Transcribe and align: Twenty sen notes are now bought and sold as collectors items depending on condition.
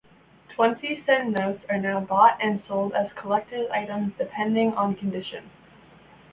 Twenty 0.55 1.03
sen 1.05 1.31
notes 1.33 1.63
are 1.69 1.77
now 1.77 1.99
bought 1.99 2.35
and 2.43 2.59
sold 2.67 2.93
as 2.93 3.11
collectors 3.21 3.69
items 3.69 4.13
depending 4.17 4.73
on 4.73 4.95
condition. 4.95 5.47